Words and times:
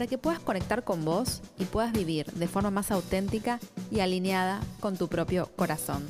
para 0.00 0.08
que 0.08 0.16
puedas 0.16 0.40
conectar 0.40 0.82
con 0.82 1.04
vos 1.04 1.42
y 1.58 1.66
puedas 1.66 1.92
vivir 1.92 2.24
de 2.32 2.48
forma 2.48 2.70
más 2.70 2.90
auténtica 2.90 3.60
y 3.90 4.00
alineada 4.00 4.62
con 4.80 4.96
tu 4.96 5.08
propio 5.08 5.50
corazón. 5.56 6.08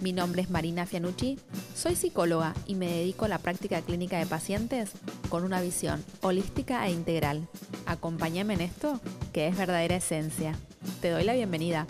Mi 0.00 0.12
nombre 0.12 0.42
es 0.42 0.48
Marina 0.48 0.86
Fianucci, 0.86 1.36
soy 1.74 1.96
psicóloga 1.96 2.54
y 2.68 2.76
me 2.76 2.86
dedico 2.86 3.24
a 3.24 3.28
la 3.28 3.40
práctica 3.40 3.82
clínica 3.82 4.16
de 4.20 4.26
pacientes 4.26 4.92
con 5.28 5.42
una 5.42 5.60
visión 5.60 6.04
holística 6.20 6.86
e 6.86 6.92
integral. 6.92 7.48
Acompáñame 7.86 8.54
en 8.54 8.60
esto, 8.60 9.00
que 9.32 9.48
es 9.48 9.56
verdadera 9.56 9.96
esencia. 9.96 10.56
Te 11.00 11.10
doy 11.10 11.24
la 11.24 11.34
bienvenida. 11.34 11.84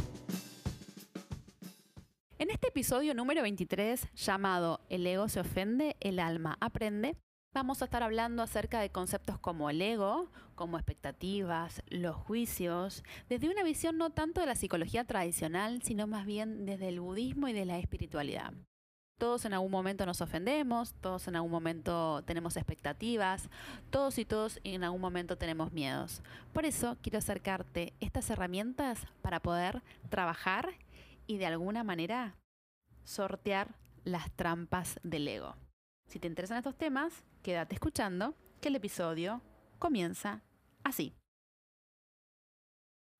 En 2.39 2.49
este 2.49 2.69
episodio 2.69 3.13
número 3.13 3.43
23, 3.43 4.09
llamado 4.15 4.81
El 4.89 5.07
ego 5.07 5.29
se 5.29 5.41
ofende, 5.41 5.97
el 6.01 6.19
alma 6.19 6.57
aprende, 6.63 7.15
vamos 7.57 7.81
a 7.81 7.87
estar 7.87 8.03
hablando 8.03 8.43
acerca 8.43 8.81
de 8.81 8.91
conceptos 8.91 9.39
como 9.39 9.71
el 9.71 9.81
ego, 9.81 10.31
como 10.55 10.77
expectativas, 10.77 11.83
los 11.89 12.15
juicios, 12.15 13.03
desde 13.31 13.49
una 13.49 13.63
visión 13.63 13.97
no 13.97 14.11
tanto 14.11 14.43
de 14.43 14.47
la 14.47 14.57
psicología 14.57 15.05
tradicional, 15.05 15.81
sino 15.83 16.07
más 16.07 16.27
bien 16.27 16.67
desde 16.67 16.89
el 16.89 17.01
budismo 17.01 17.49
y 17.49 17.55
de 17.55 17.65
la 17.65 17.79
espiritualidad. 17.79 18.53
Todos 19.19 19.47
en 19.47 19.55
algún 19.55 19.71
momento 19.71 20.05
nos 20.05 20.21
ofendemos, 20.21 20.93
todos 21.01 21.29
en 21.29 21.37
algún 21.37 21.51
momento 21.51 22.23
tenemos 22.27 22.59
expectativas, 22.59 23.49
todos 23.89 24.19
y 24.19 24.27
todos 24.27 24.61
en 24.63 24.85
algún 24.85 25.01
momento 25.01 25.39
tenemos 25.39 25.73
miedos. 25.73 26.21
Por 26.53 26.67
eso 26.67 26.99
quiero 27.01 27.17
acercarte 27.17 27.95
estas 28.01 28.29
herramientas 28.29 29.07
para 29.23 29.41
poder 29.41 29.83
trabajar 30.11 30.75
y 31.27 31.39
de 31.39 31.47
alguna 31.47 31.85
manera 31.85 32.35
sortear 33.05 33.77
las 34.05 34.31
trampas 34.33 35.01
del 35.03 35.27
ego. 35.27 35.57
Si 36.07 36.21
te 36.21 36.29
interesan 36.29 36.59
estos 36.59 36.77
temas, 36.77 37.25
quédate 37.47 37.77
escuchando, 37.77 38.35
que 38.61 38.71
el 38.71 38.75
episodio 38.75 39.41
comienza 39.79 40.43
así. 40.83 41.15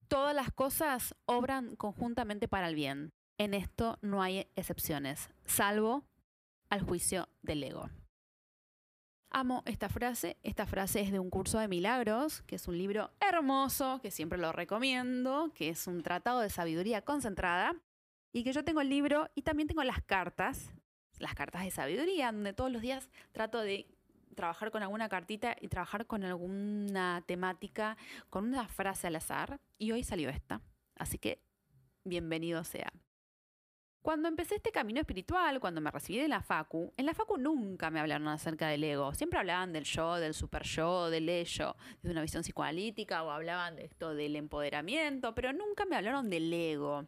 Todas 0.09 0.35
las 0.35 0.51
cosas 0.51 1.15
obran 1.25 1.77
conjuntamente 1.77 2.49
para 2.49 2.67
el 2.67 2.75
bien. 2.75 3.13
En 3.37 3.53
esto 3.53 3.97
no 4.01 4.21
hay 4.21 4.49
excepciones, 4.57 5.29
salvo 5.45 6.03
al 6.69 6.81
juicio 6.81 7.29
del 7.41 7.63
ego. 7.63 7.89
Amo 9.31 9.63
esta 9.65 9.87
frase. 9.87 10.35
Esta 10.43 10.65
frase 10.65 10.99
es 10.99 11.13
de 11.13 11.19
un 11.19 11.29
curso 11.29 11.59
de 11.59 11.69
milagros, 11.69 12.41
que 12.41 12.55
es 12.57 12.67
un 12.67 12.77
libro 12.77 13.11
hermoso, 13.21 14.01
que 14.01 14.11
siempre 14.11 14.37
lo 14.37 14.51
recomiendo, 14.51 15.53
que 15.55 15.69
es 15.69 15.87
un 15.87 16.03
tratado 16.03 16.41
de 16.41 16.49
sabiduría 16.49 17.01
concentrada, 17.01 17.77
y 18.33 18.43
que 18.43 18.51
yo 18.51 18.65
tengo 18.65 18.81
el 18.81 18.89
libro 18.89 19.29
y 19.35 19.43
también 19.43 19.69
tengo 19.69 19.85
las 19.85 20.01
cartas 20.01 20.73
las 21.19 21.35
cartas 21.35 21.63
de 21.63 21.71
sabiduría, 21.71 22.31
donde 22.31 22.53
todos 22.53 22.71
los 22.71 22.81
días 22.81 23.09
trato 23.31 23.61
de 23.61 23.87
trabajar 24.35 24.71
con 24.71 24.83
alguna 24.83 25.09
cartita 25.09 25.55
y 25.59 25.67
trabajar 25.67 26.05
con 26.05 26.23
alguna 26.23 27.23
temática, 27.25 27.97
con 28.29 28.45
una 28.45 28.67
frase 28.67 29.07
al 29.07 29.15
azar. 29.15 29.59
Y 29.77 29.91
hoy 29.91 30.03
salió 30.03 30.29
esta. 30.29 30.61
Así 30.95 31.17
que 31.17 31.41
bienvenido 32.03 32.63
sea. 32.63 32.91
Cuando 34.01 34.29
empecé 34.29 34.55
este 34.55 34.71
camino 34.71 35.01
espiritual, 35.01 35.59
cuando 35.59 35.81
me 35.81 35.91
recibí 35.91 36.17
de 36.19 36.29
la 36.29 36.41
Facu, 36.41 36.93
en 36.95 37.05
la 37.05 37.13
Facu 37.13 37.37
nunca 37.37 37.89
me 37.89 37.99
hablaron 37.99 38.29
acerca 38.29 38.69
del 38.69 38.83
ego. 38.85 39.13
Siempre 39.13 39.37
hablaban 39.37 39.73
del 39.73 39.83
yo, 39.83 40.15
del 40.15 40.33
super 40.33 40.63
yo, 40.63 41.09
del 41.09 41.27
ello, 41.27 41.75
de 42.01 42.11
una 42.11 42.21
visión 42.21 42.41
psicoanalítica 42.41 43.23
o 43.23 43.31
hablaban 43.31 43.75
de 43.75 43.83
esto 43.83 44.15
del 44.15 44.37
empoderamiento, 44.37 45.35
pero 45.35 45.51
nunca 45.51 45.85
me 45.85 45.97
hablaron 45.97 46.29
del 46.29 46.53
ego. 46.53 47.05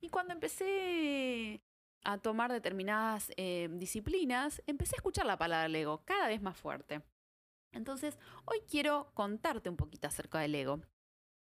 Y 0.00 0.08
cuando 0.08 0.32
empecé 0.32 1.60
a 2.04 2.18
tomar 2.18 2.52
determinadas 2.52 3.30
eh, 3.36 3.68
disciplinas, 3.72 4.62
empecé 4.66 4.96
a 4.96 4.98
escuchar 4.98 5.26
la 5.26 5.36
palabra 5.36 5.78
ego 5.78 6.02
cada 6.04 6.28
vez 6.28 6.40
más 6.40 6.56
fuerte. 6.56 7.02
Entonces, 7.72 8.18
hoy 8.44 8.58
quiero 8.68 9.10
contarte 9.14 9.68
un 9.68 9.76
poquito 9.76 10.08
acerca 10.08 10.40
del 10.40 10.54
ego. 10.54 10.80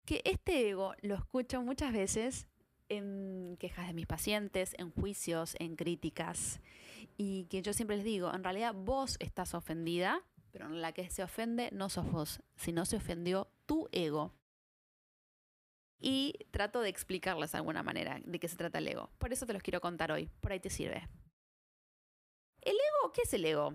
Que 0.05 0.23
este 0.25 0.69
ego 0.69 0.95
lo 1.03 1.15
escucho 1.15 1.63
muchas 1.63 1.93
veces 1.93 2.49
en 2.89 3.57
quejas 3.59 3.89
de 3.89 3.95
mis 3.95 4.07
pacientes, 4.07 4.75
en 4.79 4.91
juicios, 4.91 5.57
en 5.59 5.77
críticas. 5.77 6.61
Y 7.17 7.47
que 7.47 7.63
yo 7.63 7.73
siempre 7.73 7.97
les 7.97 8.05
digo, 8.05 8.33
en 8.33 8.45
realidad 8.45 8.75
vos 8.75 9.17
estás 9.21 9.55
ofendida, 9.55 10.23
pero 10.53 10.67
en 10.67 10.81
la 10.81 10.93
que 10.93 11.11
se 11.11 11.23
ofende 11.23 11.71
no 11.73 11.89
sos 11.89 12.11
vos, 12.11 12.41
sino 12.57 12.85
se 12.85 12.97
ofendió 12.97 13.49
tu 13.67 13.89
ego 13.93 14.33
y 16.01 16.35
trato 16.51 16.81
de 16.81 16.89
explicarles 16.89 17.53
de 17.53 17.59
alguna 17.59 17.83
manera 17.83 18.21
de 18.25 18.39
qué 18.39 18.49
se 18.49 18.57
trata 18.57 18.79
el 18.79 18.89
ego. 18.89 19.11
Por 19.19 19.33
eso 19.33 19.47
te 19.47 19.53
los 19.53 19.63
quiero 19.63 19.81
contar 19.81 20.13
hoy, 20.13 20.29
por 20.41 20.53
ahí 20.53 20.61
te 20.61 20.71
sirve. 20.71 21.09
¿El 22.63 22.75
ego? 22.75 23.13
¿Qué 23.13 23.23
es 23.23 23.35
el 23.35 23.45
ego? 23.45 23.73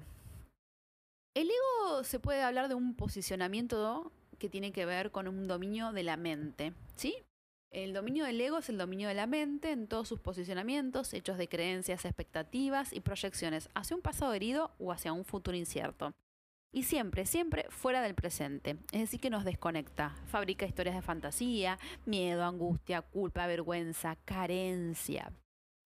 El 1.34 1.50
ego 1.50 2.04
se 2.04 2.20
puede 2.20 2.42
hablar 2.42 2.68
de 2.68 2.76
un 2.76 2.96
posicionamiento 2.96 4.12
que 4.38 4.50
tiene 4.50 4.72
que 4.72 4.86
ver 4.86 5.12
con 5.12 5.28
un 5.28 5.48
dominio 5.48 5.94
de 5.94 6.04
la 6.04 6.18
mente, 6.18 6.74
¿sí? 6.96 7.16
El 7.72 7.94
dominio 7.94 8.26
del 8.26 8.42
ego 8.42 8.58
es 8.58 8.68
el 8.68 8.78
dominio 8.78 9.08
de 9.08 9.14
la 9.14 9.28
mente 9.28 9.72
en 9.72 9.88
todos 9.88 10.10
sus 10.10 10.20
posicionamientos, 10.20 11.14
hechos 11.14 11.38
de 11.38 11.48
creencias, 11.48 12.04
expectativas 12.04 12.92
y 12.92 13.00
proyecciones 13.00 13.70
hacia 13.76 13.96
un 13.96 14.02
pasado 14.02 14.34
herido 14.34 14.72
o 14.78 14.92
hacia 14.92 15.14
un 15.14 15.24
futuro 15.24 15.56
incierto. 15.56 16.12
Y 16.74 16.84
siempre, 16.84 17.26
siempre 17.26 17.66
fuera 17.70 18.02
del 18.02 18.16
presente. 18.16 18.78
Es 18.94 19.02
decir, 19.02 19.20
que 19.20 19.30
nos 19.30 19.44
desconecta. 19.44 20.16
Fabrica 20.28 20.66
historias 20.66 20.96
de 20.96 21.02
fantasía, 21.02 21.78
miedo, 22.06 22.46
angustia, 22.46 23.02
culpa, 23.02 23.46
vergüenza, 23.46 24.16
carencia. 24.24 25.34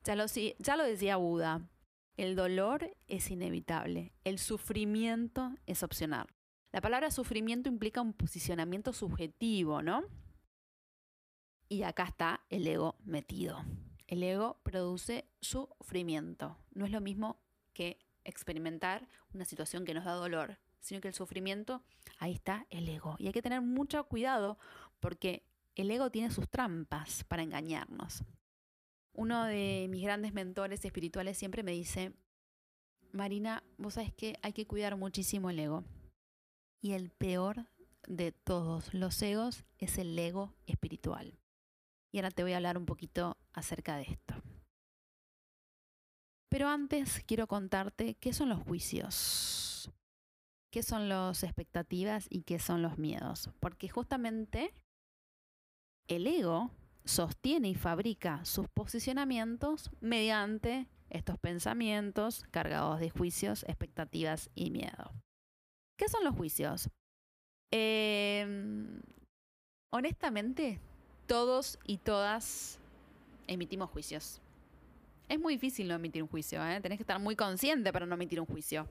Ya 0.03 0.15
lo, 0.15 0.25
ya 0.27 0.75
lo 0.75 0.83
decía 0.83 1.15
Buda. 1.15 1.67
El 2.17 2.35
dolor 2.35 2.95
es 3.07 3.31
inevitable. 3.31 4.13
El 4.23 4.37
sufrimiento 4.37 5.55
es 5.65 5.81
opcional. 5.81 6.27
La 6.71 6.81
palabra 6.81 7.09
sufrimiento 7.09 7.67
implica 7.67 8.01
un 8.01 8.13
posicionamiento 8.13 8.93
subjetivo, 8.93 9.81
¿no? 9.81 10.03
Y 11.67 11.81
acá 11.81 12.03
está 12.03 12.45
el 12.49 12.67
ego 12.67 12.95
metido. 13.03 13.65
El 14.05 14.21
ego 14.21 14.59
produce 14.61 15.25
sufrimiento. 15.41 16.57
No 16.73 16.85
es 16.85 16.91
lo 16.91 17.01
mismo 17.01 17.39
que 17.73 17.97
experimentar 18.23 19.07
una 19.33 19.45
situación 19.45 19.83
que 19.83 19.93
nos 19.93 20.05
da 20.05 20.13
dolor 20.13 20.59
sino 20.85 21.01
que 21.01 21.07
el 21.07 21.15
sufrimiento, 21.15 21.81
ahí 22.19 22.33
está 22.33 22.67
el 22.69 22.87
ego. 22.87 23.15
Y 23.17 23.25
hay 23.25 23.33
que 23.33 23.41
tener 23.41 23.59
mucho 23.59 24.03
cuidado 24.03 24.59
porque 24.99 25.43
el 25.73 25.89
ego 25.89 26.11
tiene 26.11 26.29
sus 26.29 26.47
trampas 26.47 27.23
para 27.23 27.41
engañarnos. 27.41 28.23
Uno 29.11 29.45
de 29.45 29.87
mis 29.89 30.03
grandes 30.03 30.33
mentores 30.33 30.85
espirituales 30.85 31.39
siempre 31.39 31.63
me 31.63 31.71
dice, 31.71 32.13
Marina, 33.11 33.63
vos 33.77 33.95
sabés 33.95 34.13
que 34.13 34.37
hay 34.43 34.53
que 34.53 34.67
cuidar 34.67 34.95
muchísimo 34.95 35.49
el 35.49 35.57
ego. 35.57 35.83
Y 36.81 36.91
el 36.91 37.09
peor 37.09 37.65
de 38.07 38.31
todos 38.31 38.93
los 38.93 39.19
egos 39.23 39.65
es 39.79 39.97
el 39.97 40.17
ego 40.19 40.53
espiritual. 40.67 41.39
Y 42.11 42.19
ahora 42.19 42.29
te 42.29 42.43
voy 42.43 42.53
a 42.53 42.57
hablar 42.57 42.77
un 42.77 42.85
poquito 42.85 43.37
acerca 43.53 43.97
de 43.97 44.03
esto. 44.03 44.35
Pero 46.47 46.69
antes 46.69 47.23
quiero 47.25 47.47
contarte 47.47 48.13
qué 48.15 48.33
son 48.33 48.49
los 48.49 48.61
juicios 48.61 49.91
qué 50.75 50.83
son 50.83 51.07
las 51.07 51.41
expectativas 51.43 52.27
y 52.29 52.41
qué 52.41 52.59
son 52.59 52.81
los 52.81 52.97
miedos. 52.97 53.49
Porque 53.61 53.87
justamente 53.87 54.73
el 56.09 56.27
ego 56.27 56.69
sostiene 57.05 57.69
y 57.69 57.75
fabrica 57.75 58.43
sus 58.43 58.67
posicionamientos 58.67 59.89
mediante 60.01 60.89
estos 61.09 61.39
pensamientos 61.39 62.43
cargados 62.51 62.99
de 62.99 63.09
juicios, 63.09 63.63
expectativas 63.69 64.49
y 64.53 64.69
miedo. 64.69 65.13
¿Qué 65.97 66.09
son 66.09 66.25
los 66.25 66.35
juicios? 66.35 66.89
Em, 67.71 68.99
honestamente, 69.93 70.81
todos 71.25 71.79
y 71.85 71.99
todas 71.99 72.81
emitimos 73.47 73.89
juicios. 73.91 74.41
Es 75.29 75.39
muy 75.39 75.53
difícil 75.53 75.87
no 75.87 75.95
emitir 75.95 76.21
un 76.21 76.27
juicio, 76.27 76.61
¿eh? 76.67 76.81
tenés 76.81 76.97
que 76.97 77.03
estar 77.03 77.19
muy 77.21 77.37
consciente 77.37 77.93
para 77.93 78.05
no 78.05 78.15
emitir 78.15 78.41
un 78.41 78.45
juicio. 78.45 78.89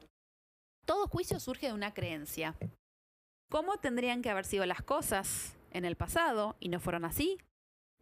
Todo 0.85 1.09
juicio 1.09 1.41
surge 1.41 1.67
de 1.67 1.73
una 1.73 1.95
creencia. 1.95 2.57
¿Cómo 3.51 3.79
tendrían 3.79 4.21
que 4.21 4.31
haber 4.31 4.45
sido 4.45 4.67
las 4.67 4.83
cosas 4.83 5.57
en 5.71 5.85
el 5.85 5.97
pasado 5.97 6.57
y 6.61 6.69
no 6.69 6.81
fueron 6.81 7.05
así? 7.05 7.39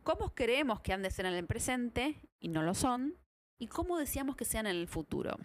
¿Cómo 0.03 0.35
creemos 0.35 0.81
que 0.81 0.93
han 0.93 1.03
de 1.03 1.11
ser 1.11 1.27
en 1.27 1.35
el 1.35 1.47
presente 1.47 2.17
y 2.41 2.49
no 2.49 2.63
lo 2.63 2.75
son? 2.75 3.17
¿Y 3.59 3.69
cómo 3.69 3.99
deseamos 3.99 4.35
que 4.35 4.45
sean 4.45 4.67
en 4.67 4.77
el 4.77 4.89
futuro? 4.89 5.37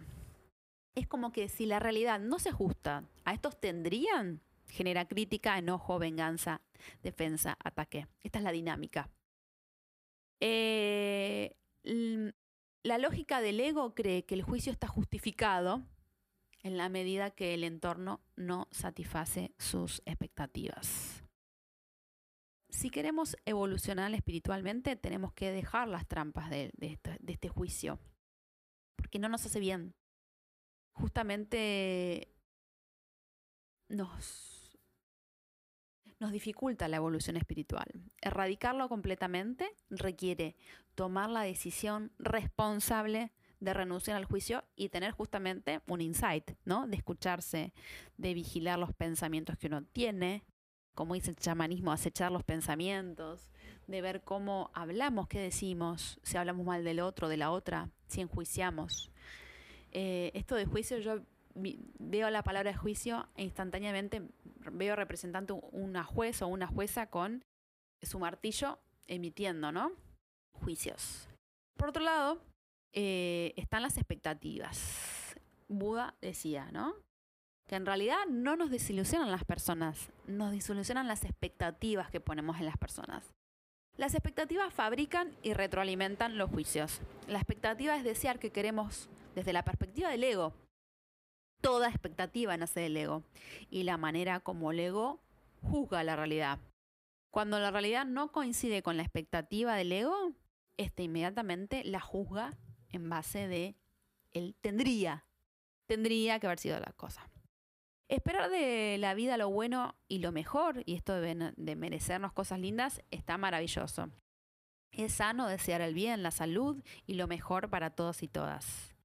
Es 0.95 1.07
como 1.07 1.31
que 1.31 1.47
si 1.47 1.67
la 1.67 1.79
realidad 1.79 2.19
no 2.19 2.39
se 2.39 2.49
ajusta 2.49 3.03
a 3.23 3.33
estos 3.33 3.59
tendrían, 3.59 4.41
genera 4.67 5.07
crítica, 5.07 5.59
enojo, 5.59 5.99
venganza, 5.99 6.61
defensa, 7.03 7.55
ataque. 7.63 8.07
Esta 8.23 8.39
es 8.39 8.43
la 8.43 8.51
dinámica. 8.51 9.11
Eh, 10.39 11.55
la 11.83 12.97
lógica 12.97 13.41
del 13.41 13.59
ego 13.59 13.93
cree 13.93 14.25
que 14.25 14.33
el 14.33 14.41
juicio 14.41 14.71
está 14.71 14.87
justificado 14.87 15.83
en 16.67 16.77
la 16.77 16.89
medida 16.89 17.31
que 17.31 17.53
el 17.53 17.63
entorno 17.63 18.21
no 18.35 18.67
satisface 18.71 19.53
sus 19.57 20.01
expectativas. 20.05 21.23
Si 22.69 22.89
queremos 22.89 23.37
evolucionar 23.45 24.13
espiritualmente, 24.13 24.97
tenemos 24.97 25.31
que 25.33 25.51
dejar 25.51 25.87
las 25.87 26.05
trampas 26.07 26.49
de, 26.49 26.71
este 27.25 27.47
juicio, 27.47 27.99
porque 28.97 29.17
no 29.17 29.29
nos 29.29 29.45
hace 29.45 29.61
bien. 29.61 29.95
Justamente 30.91 32.33
nos, 33.87 34.77
dificulta 36.31 36.89
la 36.89 36.97
evolución 36.97 37.37
espiritual. 37.37 37.87
Erradicarlo 38.21 38.89
completamente 38.89 39.73
requiere 39.89 40.57
tomar 40.95 41.29
la 41.29 41.43
decisión 41.43 42.11
responsable 42.19 43.31
de 43.59 43.73
renunciar 43.73 44.17
al 44.17 44.25
juicio 44.25 44.63
y 44.75 44.89
tener 44.89 45.11
justamente 45.11 45.81
un 45.87 46.01
insight, 46.01 46.51
¿no? 46.65 46.87
De 46.87 46.95
escucharse, 46.95 47.73
de 48.17 48.33
vigilar 48.33 48.77
los 48.79 48.93
pensamientos 48.93 49.57
que 49.57 49.67
uno 49.67 49.83
tiene, 49.83 50.43
como 50.93 51.13
dice 51.13 51.29
el 51.29 51.35
chamanismo, 51.35 51.91
acechar 51.91 52.31
los 52.31 52.43
pensamientos, 52.43 53.51
de 53.87 54.01
ver 54.01 54.23
cómo 54.23 54.71
hablamos, 54.73 55.27
qué 55.27 55.39
decimos, 55.39 56.19
si 56.23 56.37
hablamos 56.37 56.65
mal 56.65 56.83
del 56.83 56.99
otro, 56.99 57.27
de 57.29 57.37
la 57.37 57.51
otra, 57.51 57.89
si 58.07 58.21
enjuiciamos. 58.21 59.11
Eh, 59.91 60.31
esto 60.33 60.55
de 60.55 60.65
juicio, 60.65 60.99
yo 60.99 61.21
veo 61.99 62.29
la 62.29 62.43
palabra 62.43 62.75
juicio 62.75 63.27
e 63.35 63.43
instantáneamente 63.43 64.21
veo 64.71 64.95
representante 64.95 65.53
una 65.71 66.03
juez 66.03 66.41
o 66.41 66.47
una 66.47 66.67
jueza 66.67 67.07
con 67.07 67.43
su 68.01 68.19
martillo 68.19 68.79
emitiendo, 69.07 69.71
¿no? 69.71 69.91
Juicios. 70.53 71.29
Por 71.77 71.89
otro 71.89 72.03
lado, 72.03 72.41
eh, 72.99 73.53
están 73.57 73.83
las 73.83 73.97
expectativas. 73.97 75.37
Buda 75.67 76.15
decía, 76.19 76.71
¿no? 76.71 76.95
Que 77.67 77.75
en 77.75 77.85
realidad 77.85 78.17
no 78.27 78.55
nos 78.55 78.71
desilusionan 78.71 79.29
las 79.29 79.43
personas, 79.43 80.09
nos 80.25 80.51
desilusionan 80.51 81.07
las 81.07 81.23
expectativas 81.23 82.09
que 82.09 82.19
ponemos 82.19 82.57
en 82.57 82.65
las 82.65 82.75
personas. 82.75 83.35
Las 83.97 84.15
expectativas 84.15 84.73
fabrican 84.73 85.31
y 85.43 85.53
retroalimentan 85.53 86.39
los 86.39 86.49
juicios. 86.49 87.01
La 87.27 87.37
expectativa 87.37 87.95
es 87.95 88.03
desear 88.03 88.39
que 88.39 88.51
queremos 88.51 89.09
desde 89.35 89.53
la 89.53 89.63
perspectiva 89.63 90.09
del 90.09 90.23
ego. 90.23 90.53
Toda 91.61 91.89
expectativa 91.89 92.57
nace 92.57 92.79
del 92.79 92.97
ego 92.97 93.21
y 93.69 93.83
la 93.83 93.97
manera 93.97 94.39
como 94.39 94.71
el 94.71 94.79
ego 94.79 95.19
juzga 95.61 96.03
la 96.03 96.15
realidad. 96.15 96.57
Cuando 97.29 97.59
la 97.59 97.69
realidad 97.69 98.07
no 98.07 98.31
coincide 98.31 98.81
con 98.81 98.97
la 98.97 99.03
expectativa 99.03 99.75
del 99.75 99.91
ego, 99.91 100.31
este 100.77 101.03
inmediatamente 101.03 101.83
la 101.83 101.99
juzga 101.99 102.57
en 102.91 103.09
base 103.09 103.47
de 103.47 103.75
él 104.31 104.55
tendría, 104.61 105.25
tendría 105.85 106.39
que 106.39 106.47
haber 106.47 106.59
sido 106.59 106.79
la 106.79 106.93
cosa. 106.93 107.29
Esperar 108.09 108.49
de 108.49 108.97
la 108.99 109.13
vida 109.15 109.35
lo 109.35 109.49
bueno 109.49 109.95
y 110.07 110.19
lo 110.19 110.31
mejor, 110.31 110.81
y 110.85 110.95
esto 110.95 111.19
de, 111.19 111.35
merecernos 111.75 112.31
cosas 112.31 112.59
lindas, 112.59 113.01
está 113.11 113.37
maravilloso. 113.37 114.09
Es 114.91 115.13
sano 115.13 115.47
desear 115.47 115.81
el 115.81 115.93
bien, 115.93 116.23
la 116.23 116.31
salud 116.31 116.81
y 117.05 117.15
lo 117.15 117.27
mejor 117.27 117.69
para 117.69 117.89
todos 117.89 118.23
y 118.23 118.29
todas. 118.29 118.95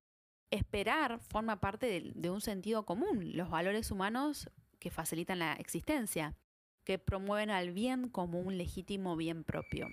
Esperar 0.50 1.18
forma 1.18 1.60
parte 1.60 1.86
de, 1.86 2.12
de 2.14 2.30
un 2.30 2.40
sentido 2.40 2.84
común, 2.84 3.36
los 3.36 3.50
valores 3.50 3.90
humanos 3.90 4.50
que 4.78 4.90
facilitan 4.90 5.40
la 5.40 5.54
existencia, 5.54 6.36
que 6.84 6.98
promueven 6.98 7.50
al 7.50 7.72
bien 7.72 8.08
como 8.08 8.40
un 8.40 8.56
legítimo 8.56 9.16
bien 9.16 9.42
propio. 9.42 9.88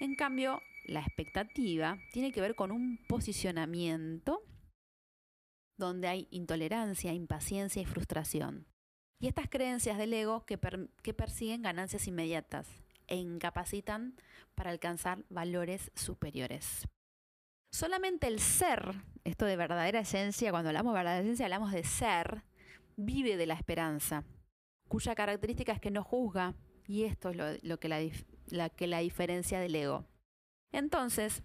En 0.00 0.16
cambio, 0.16 0.60
la 0.84 1.00
expectativa 1.00 1.98
tiene 2.12 2.32
que 2.32 2.40
ver 2.40 2.54
con 2.54 2.72
un 2.72 2.98
posicionamiento 3.08 4.42
donde 5.78 6.08
hay 6.08 6.28
intolerancia, 6.30 7.12
impaciencia 7.12 7.82
y 7.82 7.86
frustración. 7.86 8.66
Y 9.20 9.28
estas 9.28 9.48
creencias 9.48 9.98
del 9.98 10.12
ego 10.12 10.44
que, 10.46 10.58
persiguen 10.58 11.62
ganancias 11.62 12.06
inmediatas 12.08 12.68
e 13.06 13.16
incapacitan 13.16 14.16
para 14.54 14.70
alcanzar 14.70 15.24
valores 15.28 15.90
superiores. 15.94 16.88
Solamente 17.72 18.26
el 18.26 18.40
ser, 18.40 18.94
esto 19.24 19.46
de 19.46 19.56
verdadera 19.56 20.00
esencia, 20.00 20.50
cuando 20.50 20.68
hablamos 20.70 20.92
de 20.92 20.98
verdadera 20.98 21.22
esencia 21.22 21.46
hablamos 21.46 21.72
de 21.72 21.84
ser, 21.84 22.42
vive 22.96 23.36
de 23.36 23.46
la 23.46 23.54
esperanza, 23.54 24.24
cuya 24.88 25.14
característica 25.14 25.72
es 25.72 25.80
que 25.80 25.90
no 25.90 26.02
juzga, 26.02 26.54
y 26.86 27.04
esto 27.04 27.30
es 27.30 27.62
lo, 27.62 27.78
que, 27.78 27.88
la, 27.88 28.00
la, 28.48 28.68
que 28.68 28.86
la 28.86 28.98
diferencia 28.98 29.60
del 29.60 29.74
ego. 29.74 30.04
Entonces, 30.72 31.42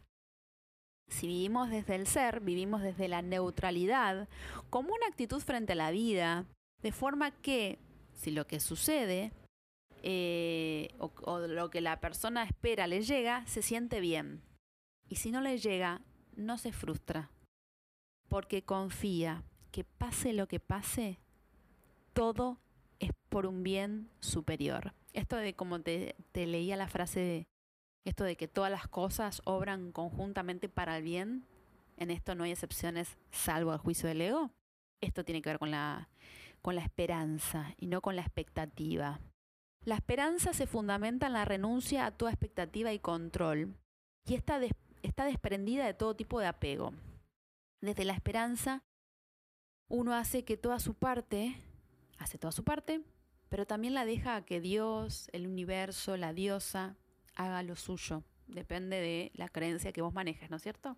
si 1.07 1.27
vivimos 1.27 1.69
desde 1.69 1.95
el 1.95 2.07
ser, 2.07 2.41
vivimos 2.41 2.81
desde 2.81 3.07
la 3.07 3.21
neutralidad, 3.21 4.27
como 4.69 4.93
una 4.93 5.07
actitud 5.07 5.41
frente 5.41 5.73
a 5.73 5.75
la 5.75 5.91
vida, 5.91 6.45
de 6.81 6.91
forma 6.91 7.31
que 7.31 7.79
si 8.13 8.31
lo 8.31 8.47
que 8.47 8.59
sucede 8.59 9.31
eh, 10.03 10.89
o, 10.99 11.39
lo 11.39 11.69
que 11.69 11.81
la 11.81 11.99
persona 11.99 12.43
espera 12.43 12.87
le 12.87 13.01
llega, 13.01 13.45
se 13.47 13.61
siente 13.61 13.99
bien. 13.99 14.41
Y 15.09 15.15
si 15.15 15.31
no 15.31 15.41
le 15.41 15.57
llega, 15.57 16.01
no 16.35 16.57
se 16.57 16.71
frustra, 16.71 17.31
porque 18.27 18.63
confía 18.63 19.43
que 19.71 19.83
pase 19.83 20.33
lo 20.33 20.47
que 20.47 20.59
pase, 20.59 21.19
todo 22.13 22.59
es 22.99 23.11
por 23.29 23.45
un 23.45 23.63
bien 23.63 24.09
superior. 24.19 24.93
Esto 25.13 25.37
de 25.37 25.55
como 25.55 25.81
te, 25.81 26.15
te 26.31 26.45
leía 26.45 26.75
la 26.75 26.87
frase 26.87 27.19
de 27.19 27.47
esto 28.07 28.23
de 28.23 28.37
que 28.37 28.47
todas 28.47 28.71
las 28.71 28.87
cosas 28.87 29.41
obran 29.45 29.91
conjuntamente 29.91 30.69
para 30.69 30.97
el 30.97 31.03
bien, 31.03 31.45
en 31.97 32.11
esto 32.11 32.35
no 32.35 32.43
hay 32.43 32.51
excepciones 32.51 33.17
salvo 33.31 33.73
el 33.73 33.79
juicio 33.79 34.07
del 34.07 34.21
ego. 34.21 34.51
Esto 35.01 35.25
tiene 35.25 35.41
que 35.41 35.49
ver 35.49 35.59
con 35.59 35.71
la, 35.71 36.09
con 36.61 36.75
la 36.75 36.81
esperanza 36.81 37.73
y 37.77 37.87
no 37.87 38.01
con 38.01 38.15
la 38.15 38.21
expectativa. 38.21 39.19
La 39.83 39.95
esperanza 39.95 40.53
se 40.53 40.67
fundamenta 40.67 41.27
en 41.27 41.33
la 41.33 41.45
renuncia 41.45 42.05
a 42.05 42.11
toda 42.11 42.31
expectativa 42.31 42.93
y 42.93 42.99
control 42.99 43.75
y 44.25 44.35
está, 44.35 44.59
está 45.01 45.25
desprendida 45.25 45.85
de 45.85 45.93
todo 45.93 46.15
tipo 46.15 46.39
de 46.39 46.47
apego. 46.47 46.93
Desde 47.81 48.05
la 48.05 48.13
esperanza, 48.13 48.83
uno 49.89 50.13
hace 50.13 50.43
que 50.43 50.57
toda 50.57 50.79
su 50.79 50.93
parte, 50.93 51.55
hace 52.17 52.37
toda 52.37 52.51
su 52.51 52.63
parte, 52.63 53.01
pero 53.49 53.65
también 53.65 53.93
la 53.93 54.05
deja 54.05 54.35
a 54.35 54.45
que 54.45 54.59
Dios, 54.59 55.29
el 55.31 55.47
universo, 55.47 56.17
la 56.17 56.33
diosa, 56.33 56.97
haga 57.37 57.63
lo 57.63 57.75
suyo. 57.75 58.23
Depende 58.47 58.99
de 58.99 59.31
la 59.35 59.47
creencia 59.47 59.93
que 59.93 60.01
vos 60.01 60.13
manejes, 60.13 60.49
¿no 60.49 60.57
es 60.57 60.63
cierto? 60.63 60.97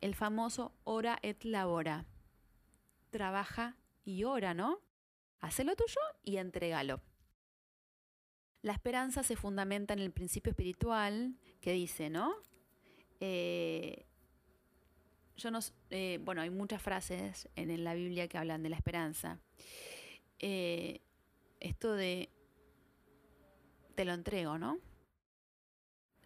El 0.00 0.14
famoso 0.14 0.74
ora 0.84 1.18
et 1.22 1.44
labora. 1.44 2.06
Trabaja 3.10 3.76
y 4.04 4.24
ora, 4.24 4.54
¿no? 4.54 4.80
Hace 5.40 5.64
lo 5.64 5.76
tuyo 5.76 6.00
y 6.22 6.38
entregalo. 6.38 7.00
La 8.62 8.72
esperanza 8.72 9.22
se 9.22 9.36
fundamenta 9.36 9.92
en 9.92 10.00
el 10.00 10.10
principio 10.10 10.50
espiritual 10.50 11.36
que 11.60 11.72
dice, 11.72 12.08
¿no? 12.08 12.34
Eh, 13.20 14.06
yo 15.36 15.50
no, 15.50 15.58
eh, 15.90 16.18
bueno, 16.22 16.40
hay 16.40 16.50
muchas 16.50 16.80
frases 16.80 17.48
en 17.56 17.84
la 17.84 17.94
Biblia 17.94 18.28
que 18.28 18.38
hablan 18.38 18.62
de 18.62 18.70
la 18.70 18.76
esperanza. 18.76 19.40
Eh, 20.38 21.02
esto 21.60 21.92
de 21.92 22.30
te 23.94 24.04
lo 24.04 24.12
entrego, 24.12 24.58
¿no? 24.58 24.78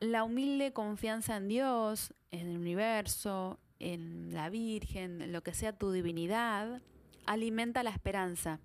La 0.01 0.25
humilde 0.25 0.73
confianza 0.73 1.37
en 1.37 1.49
Dios, 1.49 2.15
en 2.31 2.49
el 2.49 2.57
universo, 2.57 3.59
en 3.79 4.33
la 4.33 4.51
Virgen, 4.51 5.23
en 5.23 5.33
lo 5.33 5.43
que 5.43 5.55
sea 5.55 5.73
tu 5.73 5.93
divinidad, 5.93 6.83
alimenta 7.27 7.83
la 7.83 7.91
esperanza, 7.91 8.61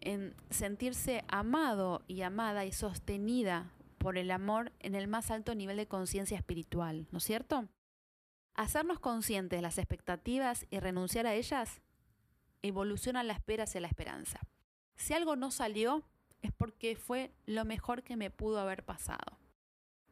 en 0.00 0.34
sentirse 0.50 1.24
amado 1.28 2.02
y 2.08 2.22
amada 2.22 2.64
y 2.64 2.72
sostenida 2.72 3.72
por 3.98 4.18
el 4.18 4.30
amor 4.30 4.72
en 4.80 4.94
el 4.94 5.06
más 5.06 5.30
alto 5.30 5.54
nivel 5.54 5.76
de 5.76 5.86
conciencia 5.86 6.36
espiritual, 6.36 7.06
¿no 7.12 7.18
es 7.18 7.24
cierto? 7.24 7.68
Hacernos 8.54 8.98
conscientes 8.98 9.58
de 9.58 9.62
las 9.62 9.78
expectativas 9.78 10.66
y 10.70 10.80
renunciar 10.80 11.26
a 11.26 11.34
ellas 11.34 11.80
evoluciona 12.62 13.22
la 13.22 13.32
espera 13.32 13.64
hacia 13.64 13.80
la 13.80 13.88
esperanza. 13.88 14.40
Si 14.96 15.14
algo 15.14 15.36
no 15.36 15.50
salió, 15.50 16.02
es 16.42 16.52
porque 16.52 16.96
fue 16.96 17.32
lo 17.46 17.64
mejor 17.64 18.02
que 18.02 18.16
me 18.16 18.30
pudo 18.30 18.58
haber 18.60 18.84
pasado 18.84 19.41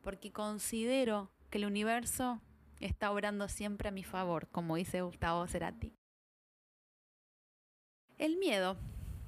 porque 0.02 0.32
considero 0.32 1.30
que 1.50 1.58
el 1.58 1.66
universo 1.66 2.40
está 2.80 3.10
obrando 3.10 3.48
siempre 3.48 3.88
a 3.88 3.92
mi 3.92 4.04
favor, 4.04 4.48
como 4.48 4.76
dice 4.76 5.02
Gustavo 5.02 5.46
Cerati. 5.46 5.94
El 8.18 8.36
miedo. 8.36 8.76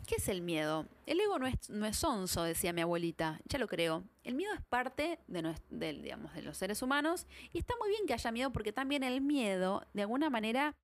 ¿Qué 0.06 0.16
es 0.16 0.28
el 0.28 0.42
miedo? 0.42 0.88
El 1.06 1.20
ego 1.20 1.38
no 1.38 1.46
es, 1.46 1.70
no 1.70 1.86
es 1.86 2.02
onzo, 2.02 2.42
decía 2.42 2.72
mi 2.72 2.80
abuelita, 2.80 3.40
ya 3.44 3.58
lo 3.58 3.68
creo. 3.68 4.02
El 4.24 4.34
miedo 4.34 4.52
es 4.52 4.60
parte 4.62 5.20
de, 5.28 5.54
de 5.70 6.42
los 6.42 6.56
seres 6.56 6.82
humanos 6.82 7.26
y 7.52 7.58
está 7.58 7.74
muy 7.78 7.88
bien 7.88 8.06
que 8.06 8.14
haya 8.14 8.32
miedo 8.32 8.52
porque 8.52 8.72
también 8.72 9.04
el 9.04 9.20
miedo 9.20 9.86
de 9.94 10.02
alguna 10.02 10.28
manera 10.28 10.74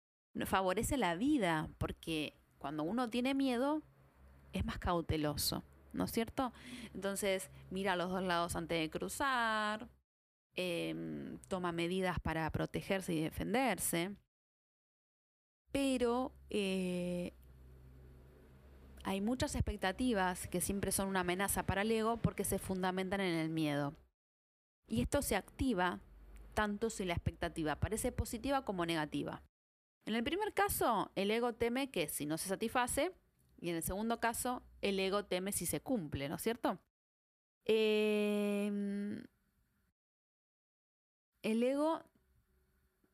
favorece 0.46 0.96
la 0.96 1.16
vida, 1.16 1.68
porque 1.78 2.34
cuando 2.58 2.84
uno 2.84 3.10
tiene 3.10 3.34
miedo 3.34 3.82
es 4.52 4.64
más 4.64 4.78
cauteloso. 4.78 5.64
¿No 5.92 6.04
es 6.04 6.12
cierto? 6.12 6.52
Entonces, 6.94 7.50
mira 7.70 7.92
a 7.92 7.96
los 7.96 8.10
dos 8.10 8.22
lados 8.22 8.56
antes 8.56 8.78
de 8.78 8.90
cruzar, 8.90 9.88
em, 10.54 11.38
toma 11.48 11.72
medidas 11.72 12.18
para 12.20 12.50
protegerse 12.50 13.14
y 13.14 13.20
defenderse, 13.20 14.16
pero 15.72 16.32
eh, 16.50 17.32
hay 19.04 19.20
muchas 19.20 19.54
expectativas 19.54 20.48
que 20.48 20.60
siempre 20.60 20.92
son 20.92 21.08
una 21.08 21.20
amenaza 21.20 21.64
para 21.64 21.82
el 21.82 21.90
ego 21.90 22.18
porque 22.18 22.44
se 22.44 22.58
fundamentan 22.58 23.20
en 23.20 23.34
el 23.34 23.48
miedo. 23.48 23.94
Y 24.86 25.02
esto 25.02 25.22
se 25.22 25.36
activa 25.36 26.00
tanto 26.54 26.90
si 26.90 27.04
la 27.04 27.14
expectativa 27.14 27.76
parece 27.76 28.10
positiva 28.10 28.64
como 28.64 28.84
negativa. 28.84 29.42
En 30.06 30.14
el 30.14 30.24
primer 30.24 30.54
caso, 30.54 31.12
el 31.14 31.30
ego 31.30 31.54
teme 31.54 31.90
que 31.90 32.08
si 32.08 32.26
no 32.26 32.38
se 32.38 32.48
satisface, 32.48 33.12
y 33.60 33.70
en 33.70 33.76
el 33.76 33.82
segundo 33.82 34.20
caso, 34.20 34.62
el 34.80 34.98
ego 35.00 35.24
teme 35.24 35.52
si 35.52 35.66
se 35.66 35.80
cumple, 35.80 36.28
¿no 36.28 36.36
es 36.36 36.42
cierto? 36.42 36.78
Em, 37.64 39.22
el 41.42 41.62
ego 41.62 42.02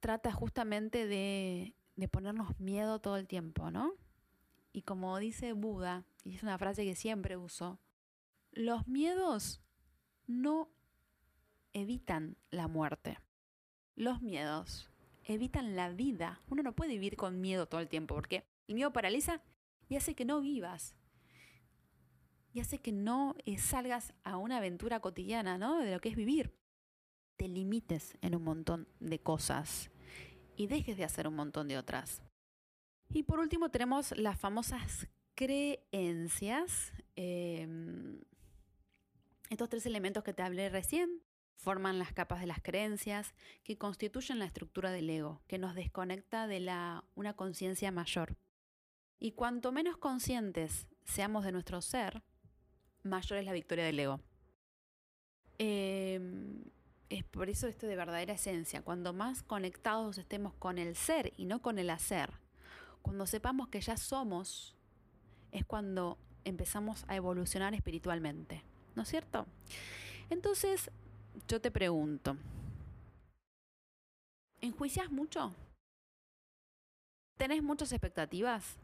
trata 0.00 0.32
justamente 0.32 1.06
de, 1.06 1.74
de 1.96 2.08
ponernos 2.08 2.58
miedo 2.60 3.00
todo 3.00 3.16
el 3.16 3.26
tiempo, 3.26 3.70
¿no? 3.70 3.94
Y 4.72 4.82
como 4.82 5.18
dice 5.18 5.52
Buda, 5.52 6.04
y 6.24 6.34
es 6.34 6.42
una 6.42 6.58
frase 6.58 6.84
que 6.84 6.94
siempre 6.94 7.36
uso, 7.36 7.78
los 8.52 8.86
miedos 8.86 9.60
no 10.26 10.68
evitan 11.72 12.36
la 12.50 12.68
muerte. 12.68 13.18
Los 13.96 14.22
miedos 14.22 14.90
evitan 15.24 15.76
la 15.76 15.90
vida. 15.90 16.40
Uno 16.48 16.62
no 16.62 16.74
puede 16.74 16.92
vivir 16.92 17.16
con 17.16 17.40
miedo 17.40 17.66
todo 17.66 17.80
el 17.80 17.88
tiempo 17.88 18.14
porque 18.14 18.44
el 18.68 18.74
miedo 18.74 18.92
paraliza 18.92 19.42
y 19.88 19.96
hace 19.96 20.14
que 20.14 20.24
no 20.24 20.40
vivas. 20.40 20.96
Y 22.54 22.60
hace 22.60 22.78
que 22.78 22.92
no 22.92 23.34
eh, 23.44 23.58
salgas 23.58 24.14
a 24.22 24.36
una 24.36 24.58
aventura 24.58 25.00
cotidiana, 25.00 25.58
¿no? 25.58 25.80
De 25.80 25.92
lo 25.92 26.00
que 26.00 26.08
es 26.08 26.16
vivir. 26.16 26.54
Te 27.36 27.48
limites 27.48 28.16
en 28.22 28.36
un 28.36 28.44
montón 28.44 28.88
de 29.00 29.18
cosas 29.18 29.90
y 30.56 30.68
dejes 30.68 30.96
de 30.96 31.02
hacer 31.02 31.26
un 31.26 31.34
montón 31.34 31.66
de 31.66 31.76
otras. 31.76 32.22
Y 33.10 33.24
por 33.24 33.40
último 33.40 33.70
tenemos 33.70 34.16
las 34.16 34.38
famosas 34.38 35.08
creencias. 35.34 36.92
Em, 37.16 38.20
estos 39.50 39.68
tres 39.68 39.84
elementos 39.86 40.22
que 40.22 40.32
te 40.32 40.42
hablé 40.42 40.68
recién 40.68 41.22
forman 41.56 41.98
las 41.98 42.12
capas 42.12 42.40
de 42.40 42.46
las 42.46 42.62
creencias 42.62 43.34
que 43.64 43.78
constituyen 43.78 44.38
la 44.38 44.44
estructura 44.44 44.92
del 44.92 45.10
ego, 45.10 45.42
que 45.48 45.58
nos 45.58 45.74
desconecta 45.74 46.46
de 46.46 46.60
la, 46.60 47.04
una 47.16 47.34
conciencia 47.34 47.90
mayor. 47.90 48.36
Y 49.18 49.32
cuanto 49.32 49.72
menos 49.72 49.96
conscientes 49.96 50.86
seamos 51.04 51.44
de 51.44 51.52
nuestro 51.52 51.80
ser, 51.80 52.22
mayor 53.04 53.38
es 53.38 53.44
la 53.44 53.52
victoria 53.52 53.84
del 53.84 54.00
ego. 54.00 54.20
Em, 55.58 56.64
es 57.10 57.24
por 57.24 57.48
eso 57.48 57.68
esto 57.68 57.86
de 57.86 57.96
verdadera 57.96 58.34
esencia. 58.34 58.82
Cuando 58.82 59.12
más 59.12 59.42
conectados 59.42 60.18
estemos 60.18 60.54
con 60.54 60.78
el 60.78 60.96
ser 60.96 61.32
y 61.36 61.44
no 61.44 61.62
con 61.62 61.78
el 61.78 61.90
hacer, 61.90 62.32
cuando 63.02 63.26
sepamos 63.26 63.68
que 63.68 63.80
ya 63.80 63.96
somos, 63.96 64.74
es 65.52 65.64
cuando 65.64 66.18
empezamos 66.44 67.04
a 67.08 67.16
evolucionar 67.16 67.74
espiritualmente. 67.74 68.62
¿No 68.94 69.02
es 69.02 69.08
cierto? 69.08 69.46
Entonces, 70.30 70.90
yo 71.48 71.60
te 71.60 71.70
pregunto, 71.70 72.36
¿enjuicias 74.60 75.10
mucho? 75.10 75.54
¿Tenés 77.36 77.62
muchas 77.62 77.92
expectativas? 77.92 78.78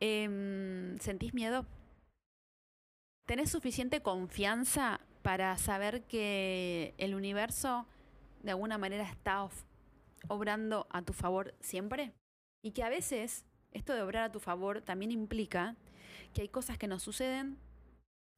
Em, 0.00 0.98
¿Sentís 0.98 1.34
miedo? 1.34 1.66
¿Tenés 3.28 3.50
suficiente 3.50 4.00
confianza 4.00 5.02
para 5.20 5.54
saber 5.58 6.04
que 6.04 6.94
el 6.96 7.14
universo 7.14 7.86
de 8.42 8.52
alguna 8.52 8.78
manera 8.78 9.04
está 9.04 9.46
obrando 10.28 10.86
a 10.88 11.02
tu 11.02 11.12
favor 11.12 11.54
siempre? 11.60 12.14
Y 12.64 12.70
que 12.70 12.84
a 12.84 12.88
veces 12.88 13.44
esto 13.70 13.92
de 13.92 14.00
obrar 14.00 14.22
a 14.22 14.32
tu 14.32 14.40
favor 14.40 14.80
también 14.80 15.12
implica 15.12 15.76
que 16.32 16.40
hay 16.40 16.48
cosas 16.48 16.78
que 16.78 16.88
nos 16.88 17.02
suceden 17.02 17.58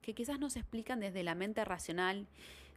que 0.02 0.12
quizás 0.12 0.40
no 0.40 0.50
se 0.50 0.58
explican 0.58 0.98
desde 0.98 1.22
la 1.22 1.36
mente 1.36 1.64
racional, 1.64 2.26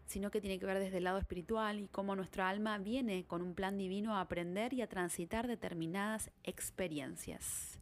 sino 0.05 0.29
que 0.29 0.39
tiene 0.39 0.59
que 0.59 0.67
ver 0.67 0.77
desde 0.77 0.97
el 0.97 1.05
lado 1.05 1.17
espiritual 1.17 1.79
y 1.79 1.87
cómo 1.87 2.15
nuestra 2.15 2.47
alma 2.47 2.77
viene 2.77 3.25
con 3.25 3.41
un 3.41 3.55
plan 3.55 3.75
divino 3.75 4.15
a 4.15 4.21
aprender 4.21 4.71
y 4.75 4.83
a 4.83 4.87
transitar 4.87 5.47
determinadas 5.47 6.29
experiencias. 6.43 7.79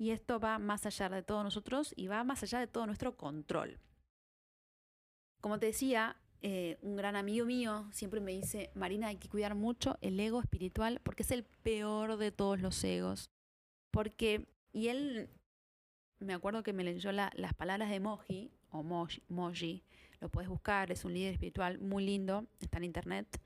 Y 0.00 0.12
esto 0.12 0.40
va 0.40 0.58
más 0.58 0.86
allá 0.86 1.10
de 1.10 1.22
todos 1.22 1.44
nosotros 1.44 1.92
y 1.94 2.06
va 2.06 2.24
más 2.24 2.42
allá 2.42 2.58
de 2.58 2.66
todo 2.66 2.86
nuestro 2.86 3.18
control. 3.18 3.78
Como 5.42 5.58
te 5.58 5.66
decía, 5.66 6.16
eh, 6.40 6.78
un 6.80 6.96
gran 6.96 7.16
amigo 7.16 7.44
mío 7.44 7.86
siempre 7.92 8.18
me 8.18 8.32
dice, 8.32 8.70
Marina, 8.74 9.08
hay 9.08 9.18
que 9.18 9.28
cuidar 9.28 9.54
mucho 9.54 9.98
el 10.00 10.18
ego 10.18 10.40
espiritual 10.40 11.02
porque 11.02 11.22
es 11.22 11.30
el 11.30 11.44
peor 11.44 12.16
de 12.16 12.32
todos 12.32 12.62
los 12.62 12.82
egos. 12.82 13.30
Porque, 13.90 14.48
y 14.72 14.88
él, 14.88 15.28
me 16.18 16.32
acuerdo 16.32 16.62
que 16.62 16.72
me 16.72 16.82
leyó 16.82 17.12
las 17.12 17.54
palabras 17.54 17.90
de 17.90 18.00
Moji, 18.00 18.50
o 18.70 18.82
Moji, 18.82 19.84
lo 20.18 20.30
puedes 20.30 20.48
buscar, 20.48 20.90
es 20.90 21.04
un 21.04 21.12
líder 21.12 21.34
espiritual 21.34 21.78
muy 21.78 22.06
lindo, 22.06 22.46
está 22.58 22.78
en 22.78 22.84
internet, 22.84 23.38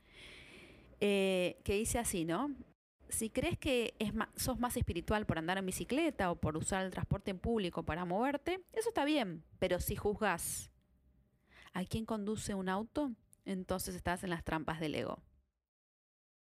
eh, 1.00 1.60
que 1.64 1.74
dice 1.74 1.98
así, 1.98 2.24
¿no? 2.24 2.54
Si 3.08 3.30
crees 3.30 3.58
que 3.58 3.94
es 3.98 4.12
sos 4.36 4.58
más 4.58 4.76
espiritual 4.76 5.26
por 5.26 5.38
andar 5.38 5.58
en 5.58 5.66
bicicleta 5.66 6.30
o 6.30 6.36
por 6.36 6.56
usar 6.56 6.84
el 6.84 6.90
transporte 6.90 7.34
público 7.34 7.84
para 7.84 8.04
moverte, 8.04 8.60
eso 8.72 8.88
está 8.88 9.04
bien, 9.04 9.44
pero 9.58 9.80
si 9.80 9.96
juzgas 9.96 10.70
a 11.72 11.84
quien 11.84 12.06
conduce 12.06 12.54
un 12.54 12.68
auto, 12.68 13.12
entonces 13.44 13.94
estás 13.94 14.24
en 14.24 14.30
las 14.30 14.44
trampas 14.44 14.80
del 14.80 14.94
ego. 14.94 15.22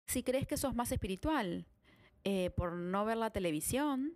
Si 0.06 0.22
crees 0.22 0.46
que 0.46 0.56
sos 0.56 0.74
más 0.74 0.92
espiritual 0.92 1.66
eh, 2.24 2.50
por 2.50 2.72
no 2.72 3.04
ver 3.04 3.16
la 3.16 3.30
televisión, 3.30 4.14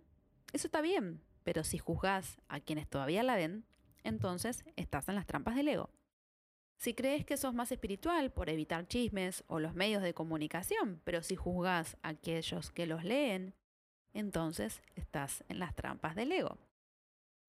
eso 0.53 0.67
está 0.67 0.81
bien, 0.81 1.21
pero 1.43 1.63
si 1.63 1.77
juzgas 1.77 2.39
a 2.47 2.59
quienes 2.59 2.87
todavía 2.87 3.23
la 3.23 3.35
ven, 3.35 3.65
entonces 4.03 4.63
estás 4.75 5.09
en 5.09 5.15
las 5.15 5.25
trampas 5.25 5.55
del 5.55 5.67
ego. 5.67 5.89
Si 6.79 6.93
crees 6.93 7.25
que 7.25 7.35
sos 7.35 7.53
más 7.53 7.73
espiritual 7.73 8.31
por 8.31 8.49
evitar 8.49 8.87
chismes 8.87 9.43
o 9.47 9.59
los 9.59 9.75
medios 9.75 10.01
de 10.01 10.13
comunicación, 10.13 11.01
pero 11.03 11.21
si 11.21 11.35
juzgas 11.35 11.97
a 12.03 12.09
aquellos 12.09 12.71
que 12.71 12.87
los 12.87 13.03
leen, 13.03 13.53
entonces 14.13 14.81
estás 14.95 15.43
en 15.49 15.59
las 15.59 15.75
trampas 15.75 16.15
del 16.15 16.31
ego. 16.31 16.57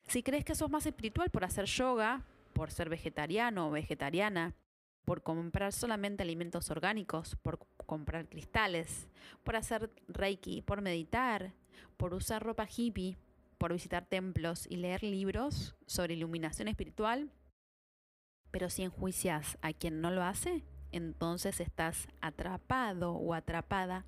Si 0.08 0.25
crees 0.25 0.44
que 0.44 0.56
sos 0.56 0.68
más 0.68 0.84
espiritual 0.84 1.30
por 1.30 1.44
hacer 1.44 1.66
yoga, 1.66 2.26
por 2.52 2.72
ser 2.72 2.88
vegetariano 2.88 3.68
o 3.68 3.70
vegetariana, 3.70 4.56
por 5.04 5.22
comprar 5.22 5.72
solamente 5.72 6.25
alimentos 6.25 6.68
orgánicos, 6.68 7.37
por 7.37 7.60
comprar 7.87 8.28
cristales, 8.28 9.08
por 9.44 9.54
hacer 9.54 9.92
reiki, 10.08 10.60
por 10.60 10.80
meditar, 10.80 11.52
por 11.96 12.14
usar 12.14 12.42
ropa 12.42 12.66
hippie, 12.66 13.16
por 13.58 13.72
visitar 13.72 14.06
templos 14.06 14.66
y 14.68 14.75
leer 14.75 15.04
libros 15.04 15.76
sobre 15.87 16.14
iluminación 16.14 16.66
espiritual, 16.66 17.30
pero 18.50 18.71
si 18.71 18.83
enjuicias 18.83 19.59
a 19.62 19.73
quien 19.73 20.00
no 20.00 20.11
lo 20.11 20.23
hace, 20.23 20.64
entonces 20.92 21.61
estás 21.61 22.09
atrapado 22.21 23.12
o 23.12 23.35
atrapada 23.35 24.07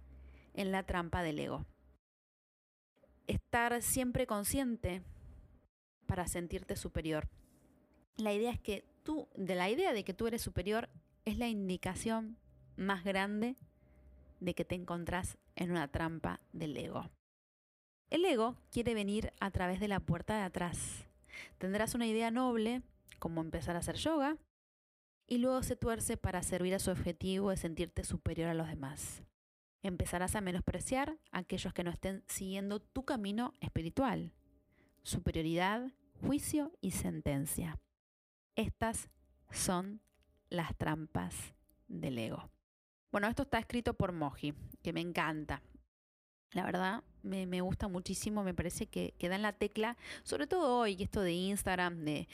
en 0.54 0.72
la 0.72 0.82
trampa 0.82 1.22
del 1.22 1.38
ego. 1.38 1.64
Estar 3.26 3.82
siempre 3.82 4.26
consciente 4.26 5.02
para 6.06 6.26
sentirte 6.26 6.76
superior. 6.76 7.28
La 8.16 8.32
idea 8.32 8.50
es 8.50 8.60
que 8.60 8.84
tú, 9.04 9.28
de 9.34 9.54
la 9.54 9.70
idea 9.70 9.92
de 9.92 10.04
que 10.04 10.14
tú 10.14 10.26
eres 10.26 10.42
superior, 10.42 10.88
es 11.24 11.38
la 11.38 11.48
indicación 11.48 12.36
más 12.76 13.04
grande 13.04 13.56
de 14.40 14.54
que 14.54 14.64
te 14.64 14.74
encontrás 14.74 15.38
en 15.54 15.70
una 15.70 15.88
trampa 15.88 16.40
del 16.52 16.76
ego. 16.76 17.08
El 18.10 18.24
ego 18.24 18.56
quiere 18.70 18.92
venir 18.92 19.32
a 19.40 19.50
través 19.50 19.80
de 19.80 19.88
la 19.88 20.00
puerta 20.00 20.36
de 20.36 20.42
atrás. 20.42 21.06
Tendrás 21.58 21.94
una 21.94 22.06
idea 22.06 22.30
noble, 22.30 22.82
como 23.22 23.40
empezar 23.40 23.76
a 23.76 23.78
hacer 23.78 23.94
yoga, 23.98 24.36
y 25.28 25.38
luego 25.38 25.62
se 25.62 25.76
tuerce 25.76 26.16
para 26.16 26.42
servir 26.42 26.74
a 26.74 26.80
su 26.80 26.90
objetivo 26.90 27.50
de 27.50 27.56
sentirte 27.56 28.02
superior 28.02 28.48
a 28.48 28.54
los 28.54 28.66
demás. 28.66 29.22
Empezarás 29.84 30.34
a 30.34 30.40
menospreciar 30.40 31.20
a 31.30 31.38
aquellos 31.38 31.72
que 31.72 31.84
no 31.84 31.92
estén 31.92 32.24
siguiendo 32.26 32.80
tu 32.80 33.04
camino 33.04 33.54
espiritual. 33.60 34.32
Superioridad, 35.04 35.92
juicio 36.20 36.72
y 36.80 36.90
sentencia. 36.90 37.78
Estas 38.56 39.08
son 39.52 40.00
las 40.48 40.76
trampas 40.76 41.54
del 41.86 42.18
ego. 42.18 42.50
Bueno, 43.12 43.28
esto 43.28 43.44
está 43.44 43.60
escrito 43.60 43.94
por 43.94 44.10
Moji, 44.10 44.52
que 44.82 44.92
me 44.92 45.00
encanta. 45.00 45.62
La 46.50 46.64
verdad, 46.64 47.04
me, 47.22 47.60
gusta 47.60 47.88
muchísimo, 47.88 48.42
me 48.42 48.54
parece 48.54 48.86
que, 48.86 49.14
que, 49.18 49.28
dan 49.28 49.42
la 49.42 49.52
tecla, 49.52 49.96
sobre 50.22 50.46
todo 50.46 50.78
hoy, 50.78 50.96
esto 51.00 51.22
de 51.22 51.32
Instagram, 51.32 52.04
de, 52.04 52.28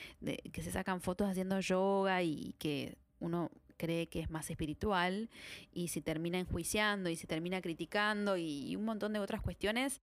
que 0.52 0.62
se 0.62 0.70
sacan 0.70 1.00
fotos 1.00 1.28
haciendo 1.28 1.60
yoga 1.60 2.22
y 2.22 2.54
que 2.58 2.96
uno 3.20 3.50
cree 3.76 4.08
que 4.08 4.20
es 4.20 4.30
más 4.30 4.50
espiritual 4.50 5.30
y 5.72 5.88
se 5.88 6.00
termina 6.00 6.38
enjuiciando 6.38 7.10
y 7.10 7.16
se 7.16 7.26
termina 7.26 7.60
criticando 7.60 8.36
y, 8.36 8.74
un 8.76 8.84
montón 8.84 9.12
de 9.12 9.20
otras 9.20 9.40
cuestiones, 9.40 10.00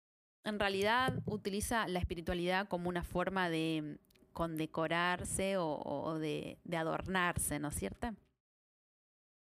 en 0.44 0.60
realidad 0.60 1.22
utiliza 1.26 1.88
la 1.88 2.00
espiritualidad 2.00 2.68
como 2.68 2.90
una 2.90 3.04
forma 3.04 3.50
de 3.50 3.98
condecorarse 4.34 5.56
o, 5.58 6.18
de 6.20 6.58
adornarse, 6.76 7.60
¿no 7.60 7.70
es 7.70 7.76
cierto? 7.76 8.16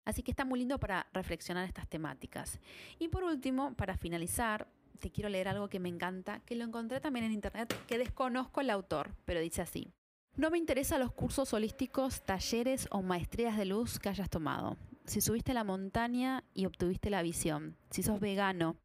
Así 0.05 0.21
que 0.21 0.31
está 0.31 0.45
muy 0.45 0.59
lindo 0.59 0.79
para 0.79 1.07
reflexionar 1.13 1.65
estas 1.65 1.87
temáticas. 1.87 2.59
Y 2.99 3.07
por 3.07 3.23
último, 3.23 3.73
para 3.75 3.97
finalizar, 3.97 4.67
te 4.99 5.11
quiero 5.11 5.29
leer 5.29 5.47
algo 5.47 5.69
que 5.69 5.79
me 5.79 5.89
encanta, 5.89 6.39
que 6.41 6.55
lo 6.55 6.63
encontré 6.63 6.99
también 6.99 7.25
en 7.25 7.31
internet, 7.31 7.73
que 7.87 7.97
desconozco 7.97 8.61
el 8.61 8.69
autor, 8.69 9.15
pero 9.25 9.39
dice 9.39 9.61
así. 9.61 9.93
No 10.35 10.49
me 10.49 10.57
interesan 10.57 10.99
los 10.99 11.11
cursos 11.11 11.53
holísticos, 11.53 12.23
talleres 12.23 12.87
o 12.89 13.03
maestrías 13.03 13.55
de 13.57 13.65
luz 13.65 13.99
que 13.99 14.09
hayas 14.09 14.29
tomado. 14.29 14.77
Si 15.05 15.21
subiste 15.21 15.53
la 15.53 15.63
montaña 15.63 16.43
y 16.53 16.65
obtuviste 16.65 17.09
la 17.09 17.21
visión, 17.21 17.77
si 17.91 18.01
sos 18.01 18.19
vegano, 18.19 18.77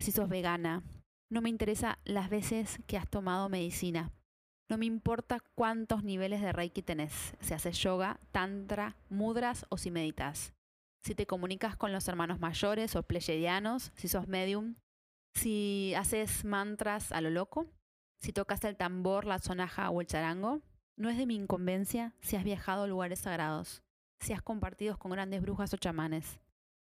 si 0.00 0.12
sos 0.12 0.28
vegana, 0.28 0.82
no 1.30 1.42
me 1.42 1.50
interesa 1.50 1.98
las 2.04 2.30
veces 2.30 2.78
que 2.86 2.96
has 2.96 3.08
tomado 3.08 3.48
medicina. 3.48 4.12
No 4.70 4.78
me 4.78 4.86
importa 4.86 5.40
cuántos 5.54 6.04
niveles 6.04 6.40
de 6.40 6.52
Reiki 6.52 6.82
tenés, 6.82 7.34
si 7.40 7.52
haces 7.52 7.78
yoga, 7.78 8.18
tantra, 8.30 8.96
mudras 9.10 9.66
o 9.68 9.76
si 9.76 9.90
meditas. 9.90 10.54
Si 11.02 11.14
te 11.14 11.26
comunicas 11.26 11.76
con 11.76 11.92
los 11.92 12.08
hermanos 12.08 12.40
mayores 12.40 12.96
o 12.96 13.02
pleyadianos, 13.02 13.92
si 13.96 14.08
sos 14.08 14.28
medium, 14.28 14.76
si 15.34 15.94
haces 15.94 16.44
mantras 16.44 17.12
a 17.12 17.20
lo 17.20 17.30
loco, 17.30 17.66
si 18.18 18.32
tocas 18.32 18.62
el 18.64 18.76
tambor, 18.76 19.24
la 19.24 19.38
sonaja 19.38 19.90
o 19.90 20.00
el 20.00 20.06
charango. 20.06 20.62
No 20.96 21.08
es 21.08 21.16
de 21.16 21.26
mi 21.26 21.34
incumbencia 21.34 22.14
si 22.20 22.36
has 22.36 22.44
viajado 22.44 22.84
a 22.84 22.86
lugares 22.86 23.20
sagrados, 23.20 23.82
si 24.20 24.32
has 24.32 24.42
compartido 24.42 24.98
con 24.98 25.10
grandes 25.10 25.42
brujas 25.42 25.72
o 25.74 25.76
chamanes. 25.76 26.38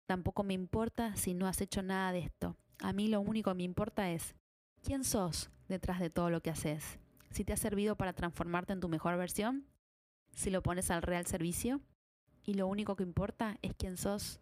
Tampoco 0.07 0.43
me 0.43 0.55
importa 0.55 1.15
si 1.15 1.35
no 1.35 1.47
has 1.47 1.61
hecho 1.61 1.83
nada 1.83 2.13
de 2.13 2.21
esto. 2.21 2.57
A 2.81 2.93
mí 2.93 3.09
lo 3.09 3.21
único 3.21 3.51
que 3.51 3.57
me 3.59 3.63
importa 3.65 4.11
es 4.11 4.35
quién 4.83 5.05
sos 5.05 5.51
detrás 5.69 6.01
de 6.01 6.11
todo 6.11 6.31
lo 6.31 6.41
que 6.41 6.51
haces. 6.51 6.99
Si 7.31 7.45
te 7.45 7.53
ha 7.53 7.57
servido 7.57 7.97
para 7.97 8.15
transformarte 8.15 8.73
en 8.73 8.81
tu 8.81 8.89
mejor 8.89 9.17
versión, 9.19 9.67
si 10.33 10.51
lo 10.51 10.63
pones 10.63 10.91
al 10.91 11.03
real 11.03 11.27
servicio, 11.27 11.81
y 12.45 12.55
lo 12.55 12.67
único 12.67 12.97
que 12.97 13.03
importa 13.03 13.59
es 13.61 13.75
quién 13.75 13.99
sos, 13.99 14.41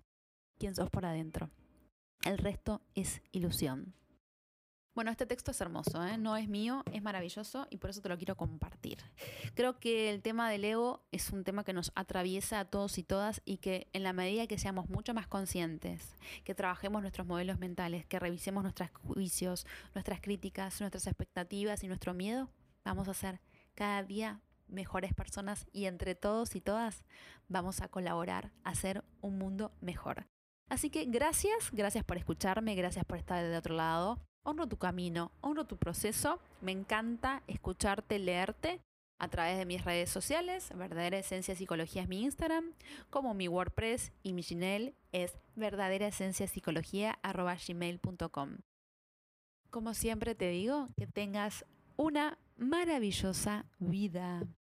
quién 0.59 0.77
sos 0.77 0.89
por 0.91 1.05
adentro. 1.05 1.51
El 2.25 2.39
resto 2.39 2.83
es 2.95 3.23
ilusión. 3.33 3.95
Bueno, 4.97 5.11
este 5.11 5.27
texto 5.27 5.51
es 5.51 5.61
hermoso, 5.61 6.03
¿eh? 6.07 6.17
no 6.17 6.39
es 6.39 6.49
mío, 6.49 6.83
es 6.91 7.03
maravilloso 7.03 7.67
y 7.69 7.77
por 7.77 7.91
eso 7.91 8.01
te 8.01 8.09
lo 8.09 8.17
quiero 8.17 8.35
compartir. 8.35 8.97
Creo 9.55 9.79
que 9.79 10.09
el 10.09 10.23
tema 10.23 10.49
del 10.49 10.65
ego 10.65 11.05
es 11.13 11.29
un 11.33 11.45
tema 11.45 11.65
que 11.65 11.75
nos 11.75 11.93
atraviesa 11.95 12.61
a 12.61 12.65
todos 12.65 12.97
y 12.97 13.03
todas 13.03 13.43
y 13.45 13.59
que 13.59 13.89
en 13.93 14.03
la 14.03 14.15
medida 14.15 14.47
que 14.47 14.57
seamos 14.59 14.89
mucho 14.89 15.13
más 15.13 15.27
conscientes, 15.27 16.15
que 16.45 16.55
trabajemos 16.55 17.03
nuestros 17.03 17.27
modelos 17.27 17.59
mentales, 17.59 18.07
que 18.07 18.19
revisemos 18.19 18.63
nuestros 18.63 18.89
juicios, 19.03 19.67
nuestras 19.95 20.23
críticas, 20.23 20.81
nuestras 20.81 21.07
expectativas 21.07 21.85
y 21.85 21.89
nuestro 21.89 22.15
miedo, 22.15 22.49
vamos 22.83 23.07
a 23.09 23.13
ser 23.13 23.43
cada 23.75 24.03
día 24.03 24.41
mejores 24.67 25.13
personas 25.13 25.67
y 25.73 25.85
entre 25.85 26.15
todos 26.15 26.57
y 26.57 26.63
todas 26.63 27.05
vamos 27.49 27.83
a 27.83 27.89
colaborar 27.89 28.51
a 28.65 28.71
hacer 28.71 29.05
un 29.21 29.37
mundo 29.37 29.73
mejor. 29.83 30.27
Así 30.69 30.91
que 30.91 31.05
gracias, 31.05 31.71
gracias 31.73 32.05
por 32.05 32.17
escucharme, 32.17 32.75
gracias 32.75 33.05
por 33.05 33.19
estar 33.19 33.45
de 33.45 33.57
otro 33.57 33.75
lado 33.75 34.19
honro 34.47 34.69
tu 34.69 34.77
camino, 34.77 35.33
honro 35.41 35.67
tu 35.67 35.77
proceso. 35.77 36.39
Me 36.61 36.73
encanta 36.73 37.43
escucharte, 37.49 38.19
leerte 38.19 38.81
a 39.19 39.29
través 39.29 39.59
de 39.59 39.67
mis 39.67 39.85
redes 39.85 40.09
sociales. 40.09 40.71
Verdadera 40.75 41.19
Esencia 41.19 41.57
Psicología 41.57 42.03
es 42.03 42.09
mi 42.09 42.23
Instagram, 42.23 42.73
como 43.11 43.35
mi 43.35 43.49
WordPress 43.49 44.13
y 44.23 44.33
mi 44.33 44.43
Gmail 44.43 44.95
es 45.13 45.37
verdadera. 45.57 46.11
Como 49.71 49.95
siempre 49.95 50.35
te 50.35 50.49
digo, 50.49 50.87
que 50.97 51.07
tengas 51.07 51.67
una 51.97 52.39
maravillosa 52.57 53.67
vida. 53.79 54.47